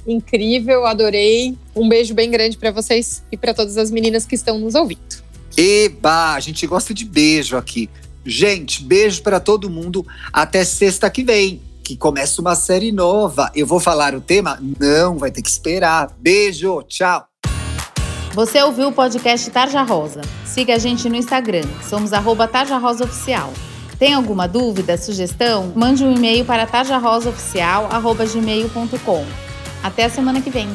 incrível, 0.07 0.85
adorei. 0.85 1.55
Um 1.75 1.87
beijo 1.87 2.15
bem 2.15 2.31
grande 2.31 2.57
para 2.57 2.71
vocês 2.71 3.23
e 3.31 3.37
para 3.37 3.53
todas 3.53 3.77
as 3.77 3.91
meninas 3.91 4.25
que 4.25 4.33
estão 4.33 4.57
nos 4.57 4.73
ouvindo. 4.73 5.21
Eba, 5.55 6.33
a 6.33 6.39
gente 6.39 6.65
gosta 6.65 6.93
de 6.93 7.05
beijo 7.05 7.57
aqui. 7.57 7.89
Gente, 8.25 8.83
beijo 8.83 9.21
para 9.21 9.39
todo 9.39 9.69
mundo. 9.69 10.05
Até 10.31 10.63
sexta 10.63 11.09
que 11.09 11.23
vem, 11.23 11.61
que 11.83 11.97
começa 11.97 12.41
uma 12.41 12.55
série 12.55 12.91
nova. 12.91 13.51
Eu 13.55 13.67
vou 13.67 13.79
falar 13.79 14.15
o 14.15 14.21
tema? 14.21 14.59
Não, 14.79 15.17
vai 15.17 15.31
ter 15.31 15.41
que 15.41 15.49
esperar. 15.49 16.11
Beijo, 16.19 16.83
tchau. 16.83 17.25
Você 18.33 18.61
ouviu 18.61 18.87
o 18.87 18.93
podcast 18.93 19.51
Tarja 19.51 19.81
Rosa. 19.81 20.21
Siga 20.45 20.75
a 20.75 20.77
gente 20.77 21.09
no 21.09 21.15
Instagram. 21.15 21.67
Somos 21.89 22.13
arroba 22.13 22.47
Tarja 22.47 22.77
Rosa 22.77 23.03
Oficial. 23.03 23.51
Tem 23.99 24.13
alguma 24.13 24.47
dúvida, 24.47 24.97
sugestão? 24.97 25.73
Mande 25.75 26.03
um 26.03 26.15
e-mail 26.15 26.43
para 26.43 26.65
tarjarosaoficial.gmail.com. 26.65 29.25
Até 29.83 30.05
a 30.05 30.09
semana 30.09 30.41
que 30.41 30.49
vem. 30.49 30.67